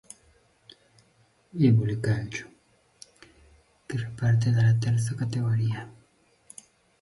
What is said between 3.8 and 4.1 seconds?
che